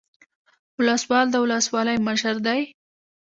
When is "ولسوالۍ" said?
1.43-1.97